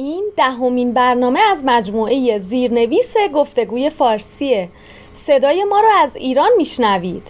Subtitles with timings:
[0.00, 4.68] این دهمین برنامه از مجموعه زیرنویس گفتگوی فارسیه.
[5.14, 7.22] صدای ما رو از ایران میشنوید.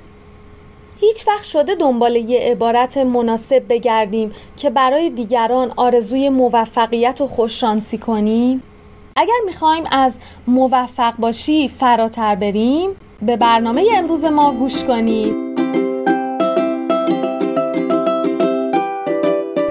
[1.00, 7.98] هیچ وقت شده دنبال یه عبارت مناسب بگردیم که برای دیگران آرزوی موفقیت و خوششانسی
[7.98, 8.62] کنیم؟
[9.16, 12.90] اگر می‌خوایم از موفق باشی فراتر بریم
[13.22, 15.34] به برنامه امروز ما گوش کنید.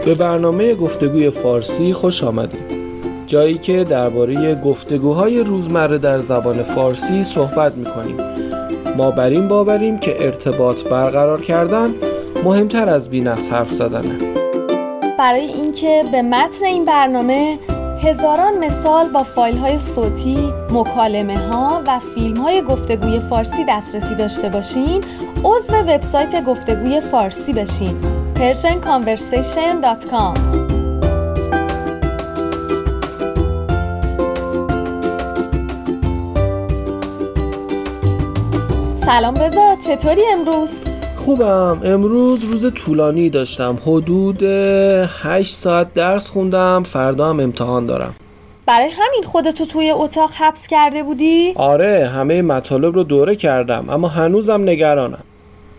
[0.06, 2.77] به برنامه گفتگوی فارسی خوش آمدید.
[3.28, 8.18] جایی که درباره گفتگوهای روزمره در زبان فارسی صحبت می‌کنیم.
[8.98, 11.94] ما بر این باوریم که ارتباط برقرار کردن
[12.44, 14.16] مهمتر از بینقص حرف زدنه.
[15.20, 17.60] برای اینکه به متن این برنامه
[18.04, 24.50] هزاران مثال با فایل های صوتی، مکالمه ها و فیلم های گفتگوی فارسی دسترسی داشته
[24.50, 25.04] باشین
[25.44, 27.96] عضو وبسایت گفتگوی فارسی بشین.
[28.36, 30.67] Persianconversation.com
[39.08, 40.70] سلام رضا چطوری امروز؟
[41.16, 41.82] خوبم.
[41.84, 43.78] امروز روز طولانی داشتم.
[43.86, 46.84] حدود 8 ساعت درس خوندم.
[46.84, 48.16] فردا هم امتحان دارم.
[48.66, 54.08] برای همین خودتو توی اتاق حبس کرده بودی؟ آره همه مطالب رو دوره کردم اما
[54.08, 55.24] هنوزم نگرانم.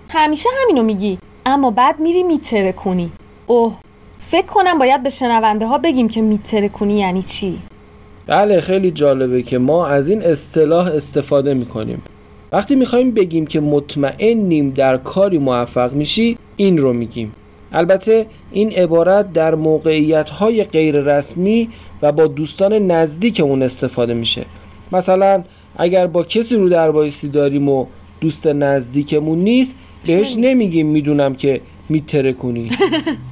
[0.09, 3.13] همیشه همینو میگی اما بعد میری میتره کنی
[3.47, 3.75] اوه
[4.19, 7.59] فکر کنم باید به شنونده ها بگیم که میتره کنی یعنی چی؟
[8.27, 12.03] بله خیلی جالبه که ما از این اصطلاح استفاده می‌کنیم.
[12.53, 17.33] وقتی می‌خوایم بگیم که مطمئنیم در کاری موفق میشی این رو میگیم.
[17.73, 21.69] البته این عبارت در موقعیت های غیر رسمی
[22.03, 24.45] و با دوستان نزدیک اون استفاده میشه.
[24.93, 25.43] مثلا
[25.77, 27.87] اگر با کسی رو در بایستی داریم و
[28.21, 29.75] دوست نزدیکمون نیست
[30.07, 32.71] بهش نمیگیم می‌دونم که میتره کنی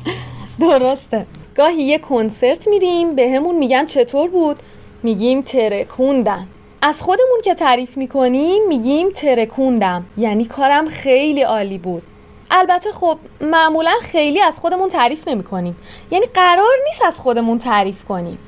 [0.61, 1.27] درسته.
[1.55, 4.57] گاهی یه کنسرت میریم به همون میگن چطور بود؟
[5.03, 6.47] میگیم ترکوندن.
[6.83, 10.05] از خودمون که تعریف می‌کنیم میگیم ترکوندم.
[10.17, 12.03] یعنی کارم خیلی عالی بود.
[12.51, 15.77] البته خب معمولا خیلی از خودمون تعریف نمی کنیم
[16.11, 18.39] یعنی قرار نیست از خودمون تعریف کنیم.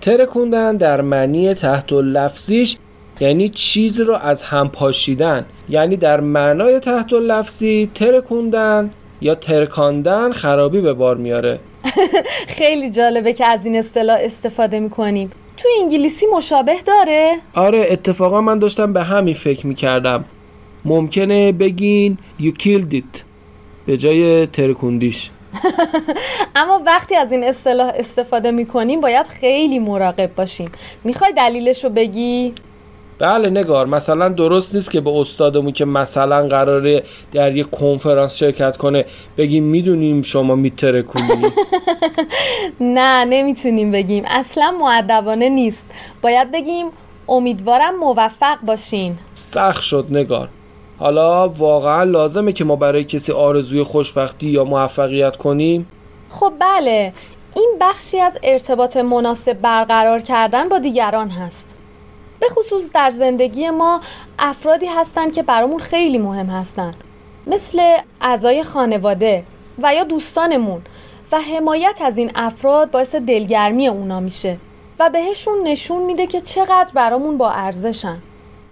[0.00, 2.76] ترکوندن در معنی تحت لفظیش
[3.20, 5.44] یعنی چیز رو از هم پاشیدن.
[5.68, 8.90] یعنی در معنای تحت لفظی ترکوندن
[9.20, 11.58] یا ترکاندن خرابی به بار میاره.
[12.58, 15.30] خیلی جالبه که از این اصطلاح استفاده می‌کنیم.
[15.56, 20.24] تو انگلیسی مشابه داره؟ آره اتفاقا من داشتم به همین فکر می‌کردم
[20.84, 23.22] ممکنه بگین you killed it
[23.86, 25.30] به جای ترکوندیش
[26.56, 30.72] اما وقتی از این اصطلاح استفاده می‌کنیم باید خیلی مراقب باشیم
[31.04, 32.54] می‌خوای دلیلش رو بگی؟
[33.18, 37.02] بله نگار مثلا درست نیست که به استادمون که مثلا قراره
[37.32, 39.04] در یک کنفرانس شرکت کنه
[39.38, 41.52] بگیم می‌دونیم شما میتره کنیم
[42.80, 44.24] نه نمی‌تونیم بگیم.
[44.26, 45.90] اصلا معدبانه نیست.
[46.22, 46.86] باید بگیم
[47.28, 49.18] امیدوارم موفق باشین.
[49.34, 50.48] سخت شد نگار.
[50.98, 55.86] حالا واقعا لازمه که ما برای کسی آرزوی خوشبختی یا موفقیت کنیم؟
[56.28, 57.12] خب بله.
[57.56, 61.76] این بخشی از ارتباط مناسب برقرار کردن با دیگران هست.
[62.42, 64.00] به خصوص در زندگی ما
[64.38, 67.04] افرادی هستند که برامون خیلی مهم هستند
[67.46, 69.44] مثل اعضای خانواده
[69.82, 70.82] و یا دوستانمون
[71.32, 74.56] و حمایت از این افراد باعث دلگرمی اونا میشه
[74.98, 78.18] و بهشون نشون میده که چقدر برامون با ارزشن.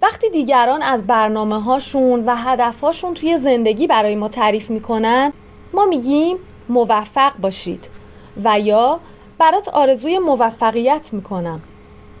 [0.01, 5.33] وقتی دیگران از برنامه هاشون و هدفهاشون توی زندگی برای ما تعریف می‌کنن
[5.73, 6.37] ما میگیم
[6.69, 7.87] موفق باشید
[8.43, 8.99] و یا
[9.37, 11.61] برات آرزوی موفقیت می‌کنم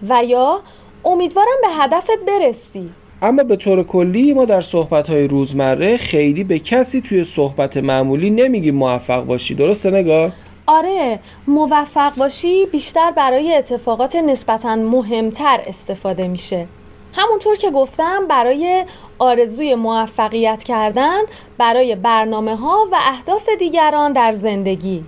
[0.09, 0.61] و یا
[1.05, 2.89] امیدوارم به هدفت برسی.
[3.21, 8.29] اما به طور کلی ما در صحبت های روزمره خیلی به کسی توی صحبت معمولی
[8.29, 9.55] نمیگیم موفق باشی.
[9.55, 10.31] درسته نگاه؟
[10.67, 16.67] آره موفق باشی بیشتر برای اتفاقات نسبتا مهمتر استفاده میشه.
[17.13, 18.85] همونطور که گفتم برای
[19.19, 21.19] آرزوی موفقیت کردن
[21.57, 25.03] برای برنامه ها و اهداف دیگران در زندگی.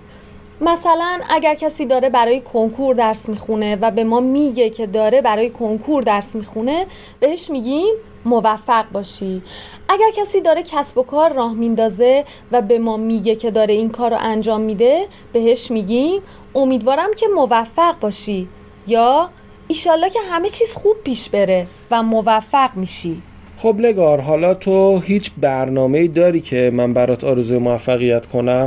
[0.60, 5.50] مثلا اگر کسی داره برای کنکور درس می‌خونه و به ما میگه که داره برای
[5.50, 6.86] کنکور درس می‌خونه
[7.20, 9.42] بهش میگیم موفق باشی.
[9.88, 13.90] اگر کسی داره کسب و کار راه میندازه و به ما میگه که داره این
[13.90, 16.22] کار رو انجام میده بهش میگیم
[16.54, 18.48] امیدوارم که موفق باشی.
[18.86, 19.30] یا
[19.68, 23.22] ایشالله که همه چیز خوب پیش بره و موفق میشی.
[23.64, 28.66] خب نگار حالا تو هیچ برنامه داری که من برات آرزوی موفقیت کنم؟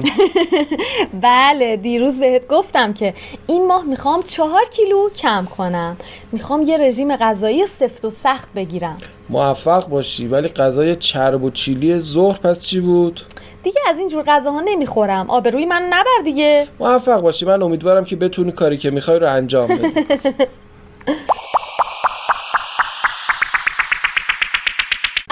[1.21, 3.13] بله دیروز بهت گفتم که
[3.47, 5.97] این ماه می‌خوام چهار کیلو کم کنم.
[6.31, 8.97] می‌خوام یه رژیم غذایی سفت و سخت بگیرم.
[9.29, 13.21] موفق باشی ولی غذای چرب و چیلی ظهر پس چی بود؟
[13.63, 15.29] دیگه از این جور غذاها نمی‌خورم.
[15.29, 16.67] آبروی من نبر دیگه.
[16.79, 19.87] موفق باشی من امیدوارم که بتونی کاری که می‌خوای رو انجام بدی.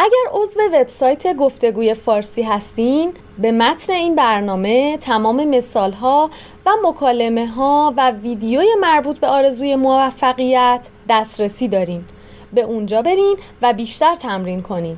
[0.05, 6.29] اگر عضو وبسایت گفتگوی فارسی هستین به متن این برنامه تمام مثال ها
[6.65, 12.05] و مکالمه ها و ویدیوی مربوط به آرزوی موفقیت دسترسی دارین.
[12.53, 14.97] به اونجا برین و بیشتر تمرین کنین.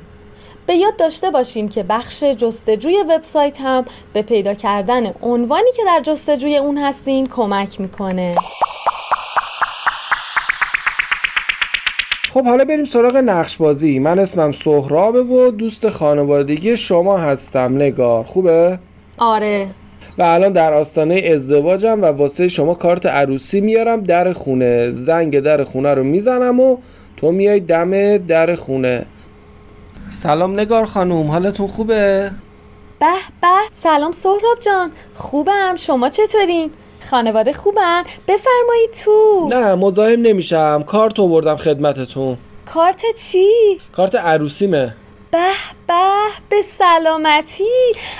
[0.66, 6.00] به یاد داشته باشین که بخش جستجوی وبسایت هم به پیدا کردن عنوانی که در
[6.00, 8.34] جستجوی اون هستین کمک می‌کنه.
[12.30, 17.76] خب حالا بریم سراغ نقش بازی من اسمم سهرابه و دوست خانوادگی شما هستم.
[17.76, 18.24] نگار.
[18.24, 18.78] خوبه؟
[19.18, 19.66] آره.
[20.18, 24.90] و الان در آستانه ازدواجم و واسه شما کارت عروسی میارم در خونه.
[24.90, 26.76] زنگ در خونه رو می‌زنم و
[27.16, 29.06] تو میای دم در خونه.
[30.10, 31.26] سلام نگار خانوم.
[31.26, 32.30] حالتون خوبه؟
[33.00, 33.06] به
[33.40, 33.48] به.
[33.72, 34.90] سلام سهراب جان.
[35.14, 35.76] خوبم.
[35.76, 36.70] شما چطورین؟
[37.10, 39.48] خانواده خوبن؟ بفرمایید تو.
[39.50, 40.82] نه مزاحم نمیشم.
[40.86, 42.38] کارت آوردم خدمتتون.
[42.74, 44.94] کارت چی؟ کارت عروسیمه.
[45.30, 45.38] به
[45.86, 45.94] به
[46.48, 47.64] به سلامتی.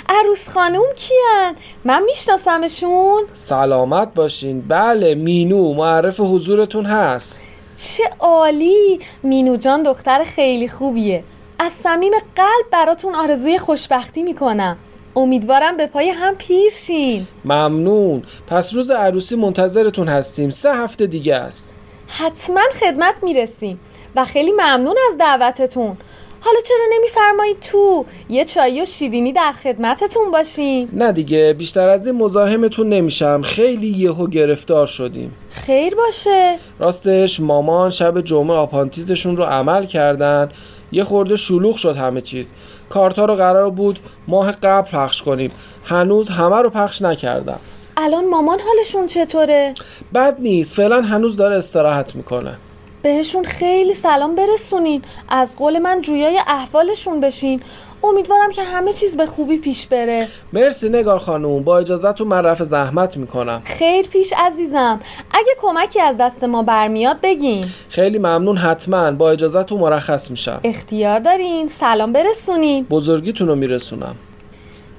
[0.09, 4.61] عروس خانوم کیان؟ من میشناسمشون؟ سلامت باشین.
[4.69, 5.75] بله مینو.
[5.75, 7.41] معرف حضورتون هست.
[7.77, 9.01] چه عالی.
[9.23, 11.25] مینو جان دختر خیلی خوبیه.
[11.59, 14.77] از صمیم قلب براتون آرزوی خوشبختی می‌کنم.
[15.19, 17.27] امیدوارم به پای هم پیر شین.
[17.45, 18.23] ممنون.
[18.47, 20.51] پس روز عروسی منتظرتون هستیم.
[20.51, 21.75] سه هفته دیگه است.
[22.09, 23.81] حتما خدمت می‌رسیم
[24.17, 25.97] و خیلی ممنون از دعوتتون.
[26.41, 32.07] حالا چرا نمیفرمایید تو یه چایی و شیرینی در خدمتتون باشیم؟ نه دیگه بیشتر از
[32.07, 33.43] این مزاحمتون نمیشم.
[33.43, 35.35] خیلی یهو گرفتار شدیم.
[35.51, 36.57] خیر باشه.
[36.79, 40.49] راستش مامان شب جمعه آپانتیزشون رو عمل کردن.
[40.93, 42.53] یه خورده شلوغ شد همه چیز.
[42.91, 43.99] کارتا رو قرار بود
[44.29, 45.51] ماه قبل پخش کنیم.
[45.85, 47.59] هنوز همه رو پخش نکردم.
[47.97, 49.75] الان مامان حالشون چطوره؟
[50.15, 50.75] بد نیست.
[50.75, 52.55] فعلا هنوز داره استراحت می‌کنه.
[53.03, 55.03] بهشون خیلی سلام برسونین.
[55.29, 57.63] از قول من جویای احوالشون بشین.
[58.05, 60.29] امیدوارم که همه چیز به خوبی پیش بره.
[60.53, 63.63] مرسی نگار خانوم با اجازهتون من رفع زحمت می‌کنم.
[63.65, 65.01] خیر پیش عزیزم.
[65.31, 67.67] اگه کمکی از دست ما برمیاد بگین.
[67.89, 69.11] خیلی ممنون حتما.
[69.11, 70.61] با اجازهتون مرخص میشم.
[70.65, 71.69] اختیار دارین.
[71.69, 72.85] سلام برسونین.
[72.85, 74.17] بزرگیتون رو میرسونم.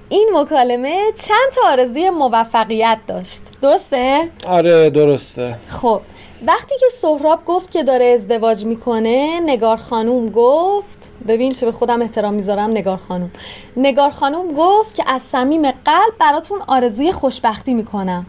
[0.10, 0.98] این مکالمه
[1.28, 3.42] چند تا آرزوی موفقیت داشت.
[3.62, 5.56] درسته؟ آره درسته.
[5.68, 6.02] خب
[6.48, 12.02] وقتی که سهراب گفت که داره ازدواج می‌کنه نگار خانوم گفت ببین چه به خودم
[12.02, 13.32] احترام می‌ذارم نگار خانوم.
[13.78, 18.26] نگار خانوم گفت که از صمیم قلب براتون آرزوی خوشبختی می‌کنم.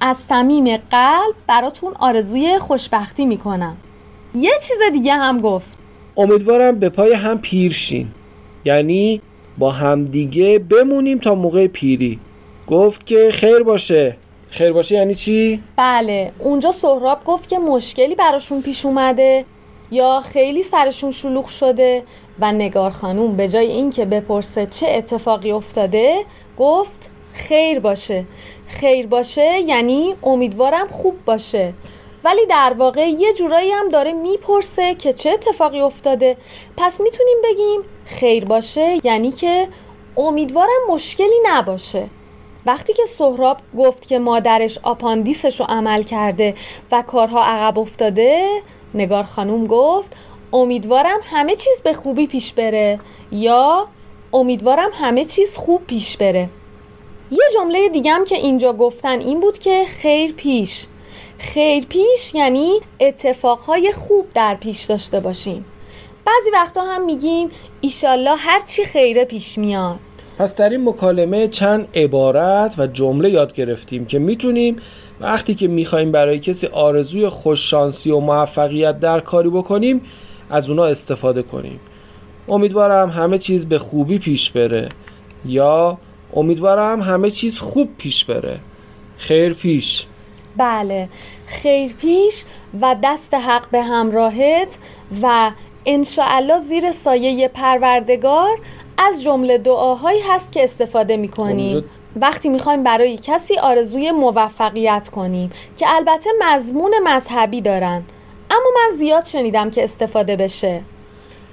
[0.00, 3.76] از صمیم قلب براتون آرزوی خوشبختی می‌کنم.
[4.34, 5.78] یه چیز دیگه هم گفت.
[6.16, 8.08] امیدوارم به پای هم پیر شین.
[8.64, 9.20] یعنی
[9.58, 12.18] با همدیگه بمونیم تا موقع پیری.
[12.66, 14.16] گفت که خیر باشه.
[14.54, 19.44] خیر باشه یعنی چی؟ بله اونجا سهراب گفت که مشکلی براشون پیش اومده
[19.90, 22.02] یا خیلی سرشون شلوغ شده
[22.40, 26.24] و نگار خانوم به جای اینکه بپرسه چه اتفاقی افتاده
[26.58, 28.24] گفت خیر باشه.
[28.66, 31.72] خیر باشه یعنی امیدوارم خوب باشه.
[32.24, 36.36] ولی در واقع یه جورایی هم داره می‌پرسه که چه اتفاقی افتاده.
[36.76, 39.68] پس می‌تونیم بگیم خیر باشه یعنی که
[40.16, 42.06] امیدوارم مشکلی نباشه.
[42.66, 46.54] وقتی که سهراب گفت که مادرش آپاندیسش رو عمل کرده
[46.92, 48.48] و کارها عقب افتاده
[48.94, 50.12] نگار خانوم گفت
[50.52, 53.00] امیدوارم همه چیز به خوبی پیش بره
[53.32, 53.88] یا
[54.32, 56.48] امیدوارم همه چیز خوب پیش بره.
[57.30, 60.86] یه جمله دیگم که اینجا گفتن این بود که خیر پیش.
[61.38, 65.64] خیر پیش یعنی اتفاقهای خوب در پیش داشته باشیم.
[66.24, 69.98] بعضی وقتا هم میگیم ایشالله هرچی خیره پیش میاد.
[70.38, 74.76] پس در این مکالمه چند عبارت و جمله یاد گرفتیم که می‌تونیم
[75.20, 80.00] وقتی که می‌خوایم برای کسی آرزوی خوششانسی و موفقیت در کاری بکنیم
[80.50, 81.80] از اونا استفاده کنیم.
[82.48, 84.88] امیدوارم همه چیز به خوبی پیش بره
[85.44, 85.98] یا
[86.34, 88.58] امیدوارم همه چیز خوب پیش بره.
[89.18, 90.06] خیر پیش.
[90.56, 91.08] بله.
[91.46, 92.44] خیر پیش
[92.80, 94.78] و دست حق به همراهت
[95.22, 95.50] و
[95.86, 98.58] انشاءالله زیر سایه پروردگار
[98.98, 101.84] از جمله دعاهایی هست که استفاده می کنیم
[102.16, 108.02] وقتی می‌خوایم برای کسی آرزوی موفقیت کنیم که البته مضمون مذهبی دارن.
[108.50, 110.80] اما من زیاد شنیدم که استفاده بشه.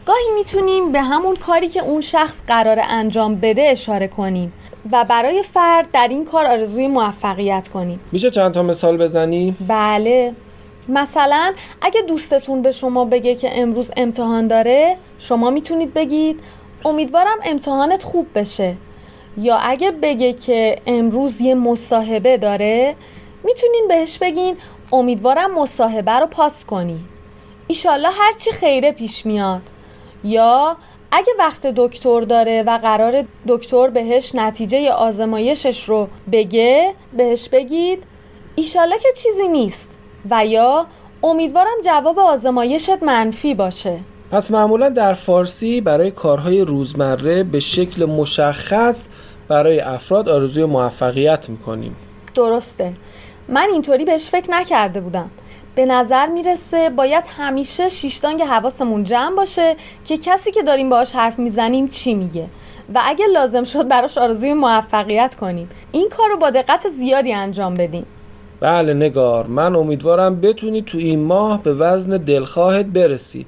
[0.06, 4.54] گاهی می‌تونیم به همون کاری که اون شخص قرار انجام بده اشاره کنیم
[4.92, 8.00] و برای فرد در این کار آرزوی موفقیت کنیم.
[8.12, 10.34] میشه چند تا مثال بزنی؟ بله.
[10.90, 16.40] مثلا اگه دوستتون به شما بگه که امروز امتحان داره شما می‌تونید بگید
[16.86, 18.76] امیدوارم امتحانت خوب بشه.
[19.38, 22.96] یا اگه بگه که امروز یه مصاحبه داره
[23.44, 24.58] می‌تونین بهش بگین
[24.92, 27.00] امیدوارم مصاحبه رو پاس کنی.
[27.68, 29.62] ایشالله هرچی خیره پیش میاد.
[30.24, 30.78] یا
[31.12, 38.04] اگه وقت دکتر داره و قرار دکتر بهش نتیجه آزمایشش رو بگه بهش بگید
[38.56, 39.98] ایشالله که چیزی نیست.
[40.30, 40.86] و یا
[41.24, 44.00] امیدوارم جواب آزمایشت منفی باشه.
[44.32, 49.08] پس معمولا در فارسی برای کارهای روزمره به شکل مشخص
[49.48, 51.96] برای افراد آرزوی موفقیت می‌کنیم.
[52.34, 52.94] درسته.
[53.48, 55.30] من اینطوری بهش فکر نکرده بودم.
[55.76, 61.40] به نظر می‌رسه باید همیشه شیشتانگ حواسمون جمع باشه که کسی که داریم باهاش حرف
[61.40, 62.46] می‌زنیم چی میگه.
[62.96, 65.70] و اگه لازم شد براش آرزوی موفقیت کنیم.
[65.92, 68.06] این کار رو با دقت زیادی انجام بدیم
[68.60, 73.46] بله نگار من امیدوارم بتونی تو این ماه به وزن دلخواهت برسی.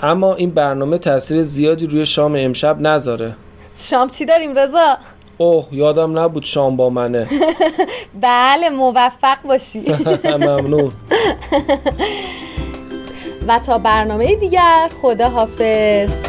[0.00, 3.34] اما این برنامه تاثیر زیادی روی شام امشب نذاره.
[3.76, 4.96] شام چی داریم رضا؟
[5.38, 7.26] اوه یادم نبود شام با منه.
[8.22, 9.80] بله موفق باشی.
[10.24, 10.92] ممنون.
[13.48, 16.27] و تا برنامه دیگر خدا حافظ